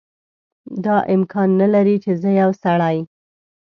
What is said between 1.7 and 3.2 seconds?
لري چې زه یو سړی.